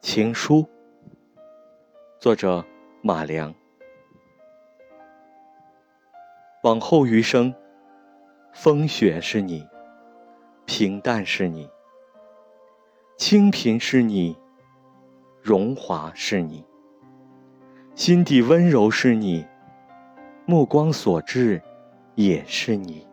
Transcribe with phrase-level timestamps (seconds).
[0.00, 0.68] 情书
[2.20, 2.64] 作者
[3.02, 3.54] 马良。
[6.64, 7.54] 往后余生
[8.52, 9.66] 风雪是你
[10.66, 11.68] 平淡是你
[13.16, 14.36] 清贫是你
[15.40, 16.64] 荣华是你
[17.94, 19.46] 心底温柔是你
[20.46, 21.62] 目光所至
[22.14, 23.11] 也是你。